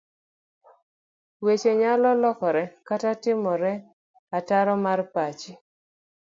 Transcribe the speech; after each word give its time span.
Weche 1.45 1.71
nyalo 1.79 2.09
lokore 2.21 2.63
kata 2.87 3.11
timore 3.23 3.71
otaro 4.37 4.73
mar 4.85 4.99
pachi. 5.13 5.51